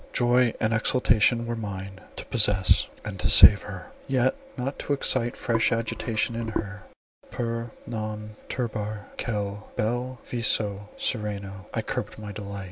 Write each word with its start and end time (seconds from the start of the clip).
Joy 0.13 0.55
and 0.59 0.73
exultation, 0.73 1.45
were 1.45 1.55
mine, 1.55 2.01
to 2.15 2.25
possess, 2.25 2.87
and 3.05 3.19
to 3.19 3.29
save 3.29 3.61
her. 3.61 3.91
Yet 4.07 4.35
not 4.57 4.79
to 4.79 4.93
excite 4.93 5.37
fresh 5.37 5.71
agitation 5.71 6.35
in 6.35 6.47
her, 6.47 6.81
"per 7.29 7.69
non 7.85 8.31
turbar 8.49 9.05
quel 9.19 9.67
bel 9.75 10.17
viso 10.25 10.89
sereno," 10.97 11.67
I 11.71 11.83
curbed 11.83 12.17
my 12.17 12.31
delight. 12.31 12.59